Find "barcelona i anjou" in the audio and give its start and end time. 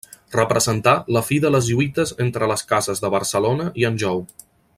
3.19-4.27